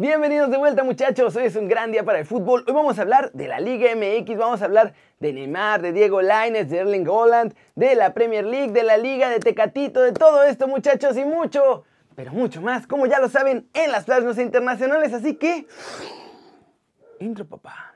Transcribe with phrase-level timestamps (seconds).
[0.00, 2.62] Bienvenidos de vuelta muchachos, hoy es un gran día para el fútbol.
[2.68, 6.22] Hoy vamos a hablar de la Liga MX, vamos a hablar de Neymar, de Diego
[6.22, 10.44] Lainez, de Erling Holland, de la Premier League, de la Liga, de Tecatito, de todo
[10.44, 11.82] esto muchachos y mucho,
[12.14, 15.66] pero mucho más, como ya lo saben, en las plasmas internacionales, así que...
[17.18, 17.87] Intro papá.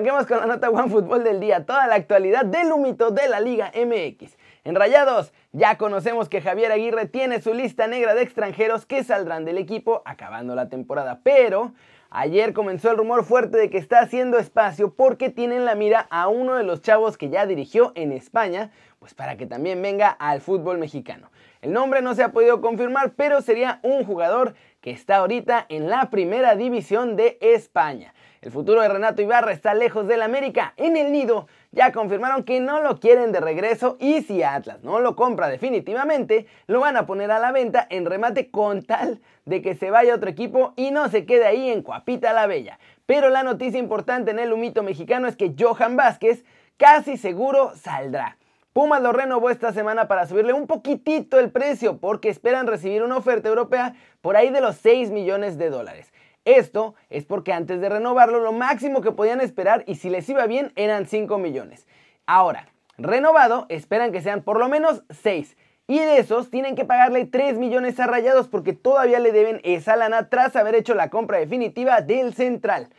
[0.00, 3.38] Arranquemos con la nota One Fútbol del día, toda la actualidad del humito de la
[3.38, 4.34] Liga MX.
[4.64, 9.44] En Rayados, ya conocemos que Javier Aguirre tiene su lista negra de extranjeros que saldrán
[9.44, 11.74] del equipo acabando la temporada, pero
[12.08, 16.28] ayer comenzó el rumor fuerte de que está haciendo espacio porque tienen la mira a
[16.28, 20.40] uno de los chavos que ya dirigió en España, pues para que también venga al
[20.40, 21.30] fútbol mexicano.
[21.60, 25.90] El nombre no se ha podido confirmar, pero sería un jugador que está ahorita en
[25.90, 28.14] la primera división de España.
[28.40, 30.72] El futuro de Renato Ibarra está lejos del América.
[30.78, 34.98] En el nido ya confirmaron que no lo quieren de regreso y si Atlas no
[35.00, 39.60] lo compra definitivamente, lo van a poner a la venta en remate con tal de
[39.60, 42.78] que se vaya otro equipo y no se quede ahí en Cuapita la Bella.
[43.04, 46.44] Pero la noticia importante en el humito mexicano es que Johan Vázquez
[46.78, 48.38] casi seguro saldrá.
[48.72, 53.16] Pumas lo renovó esta semana para subirle un poquitito el precio porque esperan recibir una
[53.16, 56.12] oferta europea por ahí de los 6 millones de dólares.
[56.44, 60.46] Esto es porque antes de renovarlo lo máximo que podían esperar y si les iba
[60.46, 61.88] bien eran 5 millones.
[62.26, 65.56] Ahora, renovado esperan que sean por lo menos 6.
[65.88, 69.96] Y de esos tienen que pagarle 3 millones a Rayados porque todavía le deben esa
[69.96, 72.90] lana tras haber hecho la compra definitiva del central.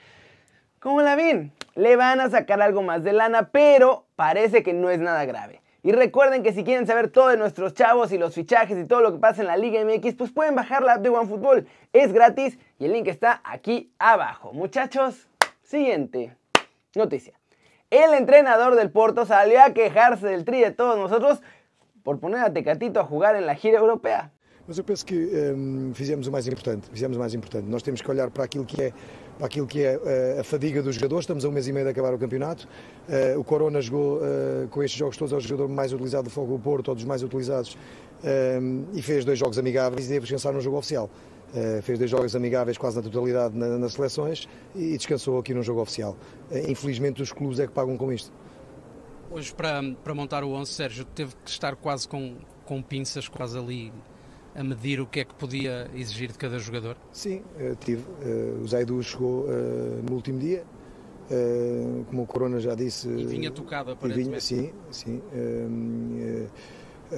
[0.81, 1.53] ¿Cómo la ven?
[1.75, 5.61] Le van a sacar algo más de lana, pero parece que no es nada grave.
[5.83, 8.99] Y recuerden que si quieren saber todo de nuestros chavos y los fichajes y todo
[9.01, 11.67] lo que pasa en la Liga MX, pues pueden bajar la app de OneFootball.
[11.93, 14.53] Es gratis y el link está aquí abajo.
[14.53, 15.27] Muchachos,
[15.61, 16.35] siguiente
[16.95, 17.39] noticia.
[17.91, 21.43] El entrenador del Porto salió a quejarse del tri de todos nosotros
[22.01, 24.31] por poner a Tecatito a jugar en la gira europea.
[24.71, 25.13] Mas eu penso que
[25.53, 26.87] um, fizemos o mais importante.
[26.93, 27.67] Fizemos o mais importante.
[27.67, 28.93] Nós temos que olhar para aquilo que é,
[29.37, 31.23] para aquilo que é uh, a fadiga dos jogadores.
[31.23, 32.65] Estamos a um mês e meio de acabar o campeonato.
[33.09, 36.29] Uh, o Corona jogou uh, com estes jogos todos, é o jogador mais utilizado do
[36.29, 37.77] Fogo do Porto, ou dos mais utilizados,
[38.93, 41.09] e fez dois jogos amigáveis e deve descansar no jogo oficial.
[41.83, 45.81] fez dois jogos amigáveis quase na totalidade na, nas seleções e descansou aqui no jogo
[45.81, 46.15] oficial.
[46.69, 48.31] infelizmente os clubes é que pagam com isto.
[49.29, 53.57] Hoje, para, para montar o 11, Sérgio, teve que estar quase com, com pinças, quase
[53.57, 53.91] ali
[54.55, 56.97] a medir o que é que podia exigir de cada jogador?
[57.11, 58.03] Sim, eh, tive.
[58.21, 60.63] Eh, o Zaidu chegou eh, no último dia,
[62.09, 63.07] como o Corona já disse.
[63.07, 64.53] E vinha tocado aparentemente.
[64.53, 65.21] Vinha, sim, sim.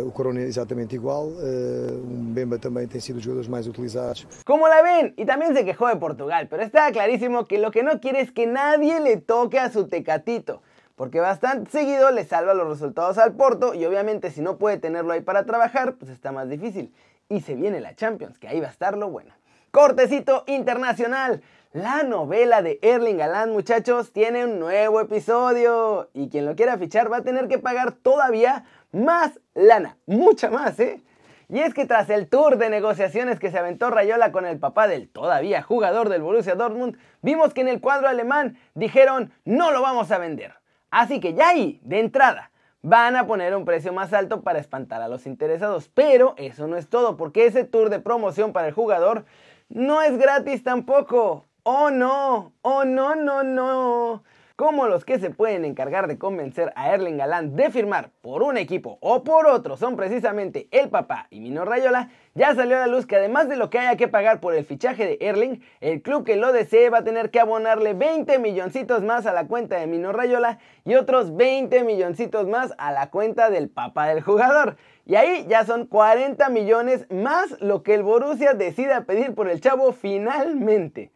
[0.05, 4.27] O Corona é exatamente igual, o Mbemba também tem sido os jogadores mais utilizados.
[4.43, 7.83] Como la ven, y también se quejó de Portugal, pero está clarísimo que lo que
[7.83, 10.61] no quiere es que nadie le toque a su tecatito.
[10.95, 15.11] porque bastante seguido le salva los resultados al Porto y obviamente si no puede tenerlo
[15.11, 16.93] ahí para trabajar, pues está más difícil
[17.29, 19.33] y se viene la Champions, que ahí va a estar lo bueno.
[19.71, 21.41] Cortecito internacional.
[21.71, 26.11] La novela de Erling Haaland, muchachos, tiene un nuevo episodio.
[26.13, 29.97] Y quien lo quiera fichar va a tener que pagar todavía más lana.
[30.05, 31.01] Mucha más, ¿eh?
[31.49, 34.87] Y es que tras el tour de negociaciones que se aventó Rayola con el papá
[34.87, 39.81] del todavía jugador del Borussia Dortmund, vimos que en el cuadro alemán dijeron no lo
[39.81, 40.53] vamos a vender.
[40.89, 42.51] Así que ya ahí, de entrada,
[42.83, 45.89] van a poner un precio más alto para espantar a los interesados.
[45.89, 49.25] Pero eso no es todo, porque ese tour de promoción para el jugador
[49.69, 51.45] no es gratis tampoco.
[51.63, 52.53] ¡Oh no!
[52.61, 54.23] ¡Oh no, no, no!
[54.55, 58.57] Como los que se pueden encargar de convencer a Erling Galán de firmar por un
[58.57, 62.87] equipo o por otro son precisamente el papá y Mino Rayola, ya salió a la
[62.87, 66.03] luz que además de lo que haya que pagar por el fichaje de Erling, el
[66.03, 69.77] club que lo desee va a tener que abonarle 20 milloncitos más a la cuenta
[69.77, 74.77] de Mino Rayola y otros 20 milloncitos más a la cuenta del papá del jugador.
[75.05, 79.61] Y ahí ya son 40 millones más lo que el Borussia decida pedir por el
[79.61, 81.12] chavo finalmente.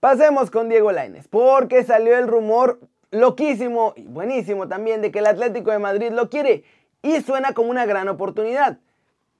[0.00, 2.80] Pasemos con Diego Lainez, porque salió el rumor
[3.10, 6.64] loquísimo y buenísimo también de que el Atlético de Madrid lo quiere
[7.02, 8.78] y suena como una gran oportunidad.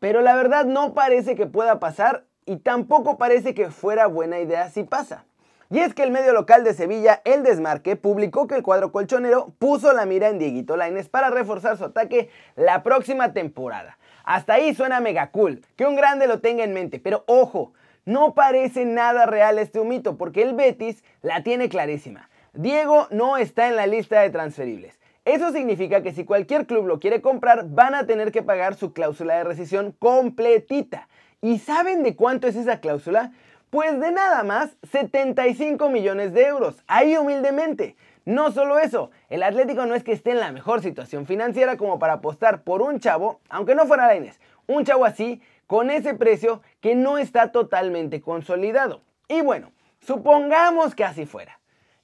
[0.00, 4.68] Pero la verdad no parece que pueda pasar y tampoco parece que fuera buena idea
[4.68, 5.24] si pasa.
[5.70, 9.54] Y es que el medio local de Sevilla, El Desmarque, publicó que el cuadro colchonero
[9.58, 13.96] puso la mira en Dieguito Lainez para reforzar su ataque la próxima temporada.
[14.24, 17.72] Hasta ahí suena mega cool, que un grande lo tenga en mente, pero ojo,
[18.04, 22.28] no parece nada real este mito porque el Betis la tiene clarísima.
[22.52, 24.98] Diego no está en la lista de transferibles.
[25.24, 28.92] Eso significa que si cualquier club lo quiere comprar, van a tener que pagar su
[28.92, 31.08] cláusula de rescisión completita.
[31.42, 33.32] ¿Y saben de cuánto es esa cláusula?
[33.70, 37.96] Pues de nada más 75 millones de euros, ahí humildemente.
[38.24, 41.98] No solo eso, el Atlético no es que esté en la mejor situación financiera como
[41.98, 46.62] para apostar por un chavo, aunque no fuera Lainez, un chavo así, con ese precio
[46.80, 49.02] que no está totalmente consolidado.
[49.28, 49.70] Y bueno,
[50.00, 51.60] supongamos que así fuera.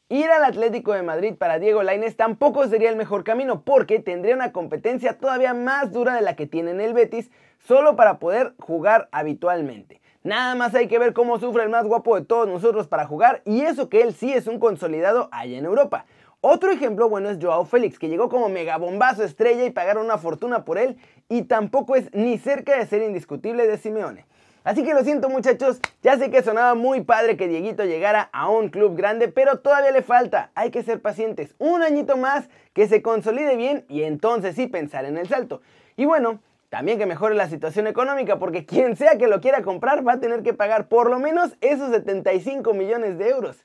[0.08, 4.36] Ir al Atlético de Madrid para Diego Lainez tampoco sería el mejor camino porque tendría
[4.36, 8.54] una competencia todavía más dura de la que tiene en el Betis solo para poder
[8.60, 10.00] jugar habitualmente.
[10.22, 13.42] Nada más hay que ver cómo sufre el más guapo de todos nosotros para jugar
[13.44, 16.06] y eso que él sí es un consolidado allá en Europa.
[16.42, 20.64] Otro ejemplo bueno es Joao Félix, que llegó como megabombazo estrella y pagaron una fortuna
[20.64, 20.96] por él
[21.28, 24.26] y tampoco es ni cerca de ser indiscutible de Simeone.
[24.62, 28.48] Así que lo siento muchachos, ya sé que sonaba muy padre que Dieguito llegara a
[28.48, 32.88] un club grande, pero todavía le falta, hay que ser pacientes, un añito más, que
[32.88, 35.62] se consolide bien y entonces sí pensar en el salto.
[35.96, 40.06] Y bueno, también que mejore la situación económica, porque quien sea que lo quiera comprar
[40.06, 43.64] va a tener que pagar por lo menos esos 75 millones de euros.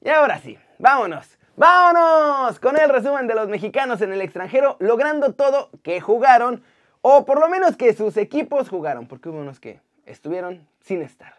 [0.00, 1.36] Y ahora sí, vámonos.
[1.58, 2.60] ¡Vámonos!
[2.60, 6.62] Con el resumen de los mexicanos en el extranjero, logrando todo que jugaron,
[7.00, 11.32] o por lo menos que sus equipos jugaron, porque hubo unos que estuvieron sin estar.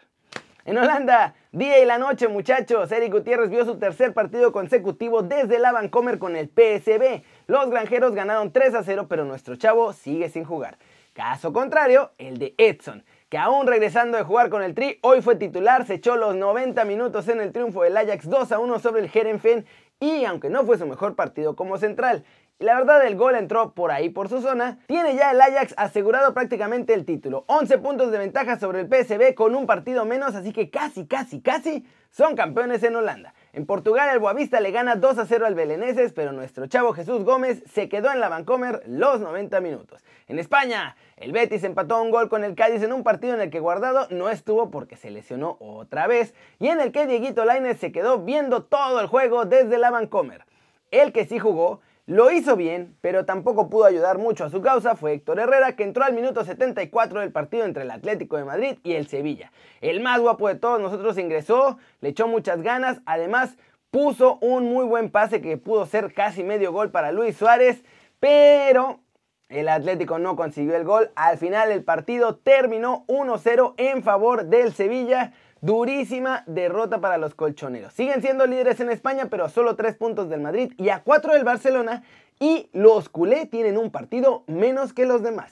[0.65, 2.91] En Holanda, día y la noche, muchachos.
[2.91, 7.21] Eric Gutiérrez vio su tercer partido consecutivo desde la Vancomer con el PSB.
[7.45, 10.79] Los granjeros ganaron 3 a 0, pero nuestro chavo sigue sin jugar.
[11.13, 15.35] Caso contrario, el de Edson, que aún regresando de jugar con el Tri, hoy fue
[15.35, 19.01] titular, se echó los 90 minutos en el triunfo del Ajax 2 a 1 sobre
[19.01, 19.65] el Herenfen
[19.99, 22.23] y aunque no fue su mejor partido como central,
[22.59, 26.33] la verdad el gol entró por ahí por su zona, tiene ya el Ajax asegurado
[26.33, 27.45] prácticamente el título.
[27.47, 31.41] 11 puntos de ventaja sobre el PSB con un partido menos, así que casi, casi,
[31.41, 33.33] casi son campeones en Holanda.
[33.53, 37.23] En Portugal el Boavista le gana 2 a 0 al Beleneses, pero nuestro chavo Jesús
[37.23, 40.03] Gómez se quedó en la Vancomer los 90 minutos.
[40.27, 43.49] En España, el Betis empató un gol con el Cádiz en un partido en el
[43.49, 47.79] que Guardado no estuvo porque se lesionó otra vez y en el que Dieguito Lainez
[47.79, 50.45] se quedó viendo todo el juego desde la Vancomer.
[50.91, 54.95] El que sí jugó lo hizo bien, pero tampoco pudo ayudar mucho a su causa
[54.95, 58.77] fue Héctor Herrera, que entró al minuto 74 del partido entre el Atlético de Madrid
[58.83, 59.51] y el Sevilla.
[59.81, 63.57] El más guapo de todos nosotros ingresó, le echó muchas ganas, además
[63.91, 67.83] puso un muy buen pase que pudo ser casi medio gol para Luis Suárez,
[68.21, 69.01] pero
[69.49, 71.11] el Atlético no consiguió el gol.
[71.15, 75.33] Al final el partido terminó 1-0 en favor del Sevilla.
[75.61, 77.93] Durísima derrota para los colchoneros.
[77.93, 81.43] Siguen siendo líderes en España, pero solo 3 puntos del Madrid y a 4 del
[81.43, 82.03] Barcelona.
[82.39, 85.51] Y los culé tienen un partido menos que los demás.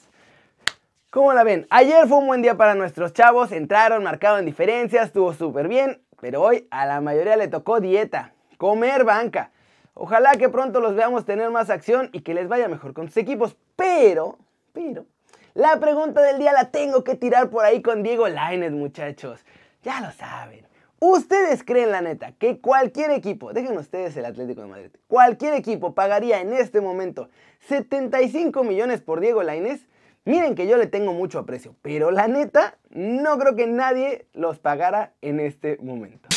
[1.09, 1.65] ¿Cómo la ven?
[1.69, 3.51] Ayer fue un buen día para nuestros chavos.
[3.51, 6.01] Entraron, marcaron diferencias, estuvo súper bien.
[6.19, 9.51] Pero hoy a la mayoría le tocó dieta, comer banca.
[9.93, 13.17] Ojalá que pronto los veamos tener más acción y que les vaya mejor con sus
[13.17, 13.55] equipos.
[13.75, 14.37] Pero,
[14.73, 15.05] pero,
[15.53, 19.45] la pregunta del día la tengo que tirar por ahí con Diego Lainez, muchachos.
[19.85, 20.65] Ya lo saben.
[20.97, 25.93] ¿Ustedes creen, la neta, que cualquier equipo, dejen ustedes el Atlético de Madrid, cualquier equipo
[25.93, 27.29] pagaría en este momento
[27.67, 29.87] 75 millones por Diego Lainez?
[30.23, 34.57] Miren que yo le tengo mucho aprecio, pero la neta, no creo que nadie los
[34.57, 36.29] pagara en este momento.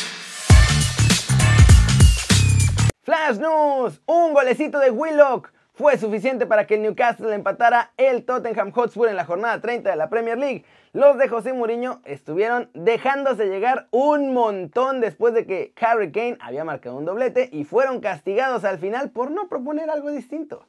[3.01, 8.73] Flash News, un golecito de Willock fue suficiente para que el Newcastle empatara el Tottenham
[8.73, 10.65] Hotspur en la jornada 30 de la Premier League.
[10.93, 16.65] Los de José Mourinho estuvieron dejándose llegar un montón después de que Harry Kane había
[16.65, 20.67] marcado un doblete y fueron castigados al final por no proponer algo distinto.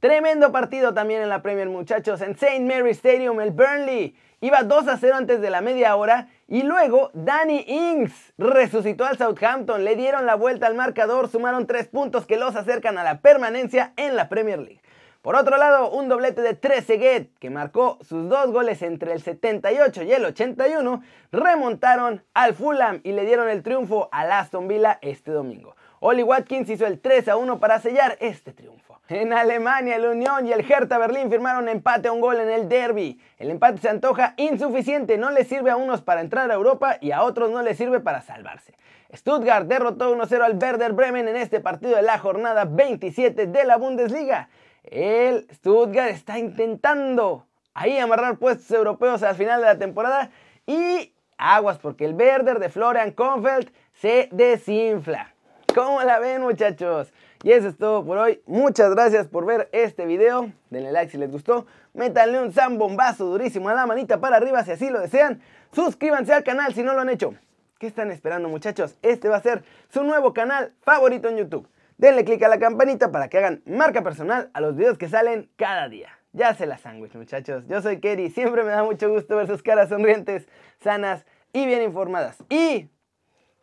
[0.00, 2.20] Tremendo partido también en la Premier, muchachos.
[2.20, 2.60] En St.
[2.60, 7.10] Mary Stadium, el Burnley iba 2 a 0 antes de la media hora y luego
[7.14, 12.36] Danny Ings resucitó al Southampton, le dieron la vuelta al marcador, sumaron 3 puntos que
[12.36, 14.82] los acercan a la permanencia en la Premier League.
[15.22, 20.02] Por otro lado, un doblete de Trezeguet, que marcó sus dos goles entre el 78
[20.02, 25.30] y el 81, remontaron al Fulham y le dieron el triunfo al Aston Villa este
[25.30, 25.74] domingo.
[26.00, 28.85] Oli Watkins hizo el 3 a 1 para sellar este triunfo.
[29.08, 32.68] En Alemania, el Unión y el Hertha Berlín firmaron empate a un gol en el
[32.68, 33.20] derby.
[33.38, 37.12] El empate se antoja insuficiente, no le sirve a unos para entrar a Europa y
[37.12, 38.74] a otros no les sirve para salvarse.
[39.14, 43.76] Stuttgart derrotó 1-0 al Werder Bremen en este partido de la jornada 27 de la
[43.76, 44.48] Bundesliga.
[44.82, 50.30] El Stuttgart está intentando ahí amarrar puestos europeos al final de la temporada
[50.66, 55.35] y aguas porque el Werder de Florian Kohfeldt se desinfla.
[55.76, 57.12] ¿Cómo la ven muchachos?
[57.42, 58.40] Y eso es todo por hoy.
[58.46, 60.50] Muchas gracias por ver este video.
[60.70, 61.66] Denle like si les gustó.
[61.92, 65.42] Métanle un zambombazo durísimo a la manita para arriba si así lo desean.
[65.72, 67.34] Suscríbanse al canal si no lo han hecho.
[67.78, 68.96] ¿Qué están esperando muchachos?
[69.02, 71.68] Este va a ser su nuevo canal favorito en YouTube.
[71.98, 75.50] Denle click a la campanita para que hagan marca personal a los videos que salen
[75.56, 76.08] cada día.
[76.32, 77.66] Ya se la sándwich muchachos.
[77.68, 78.30] Yo soy Kerry.
[78.30, 80.48] Siempre me da mucho gusto ver sus caras sonrientes,
[80.80, 82.38] sanas y bien informadas.
[82.48, 82.88] Y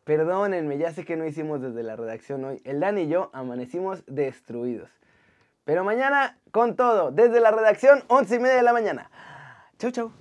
[0.04, 2.62] perdónenme, ya sé que no hicimos desde la redacción hoy.
[2.64, 4.90] El Dan y yo amanecimos destruidos.
[5.66, 9.10] Pero mañana con todo, desde la redacción, once y media de la mañana.
[9.80, 10.12] Chau, chau.